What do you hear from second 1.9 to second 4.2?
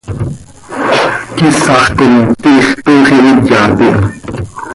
com, tiix toox imiyat iha.